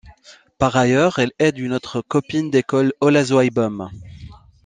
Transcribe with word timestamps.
Par 0.57 0.77
ailleurs 0.77 1.19
elle 1.19 1.31
aide 1.37 1.59
une 1.59 1.73
autre 1.73 2.01
copine 2.01 2.49
d'école 2.49 2.91
Ola 3.01 3.23
Zweibaum. 3.23 3.91